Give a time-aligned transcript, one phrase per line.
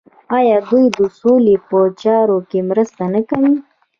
[0.37, 3.53] آیا دوی د سولې په چارو کې مرسته نه کوي؟